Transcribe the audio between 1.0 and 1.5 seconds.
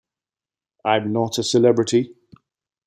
not a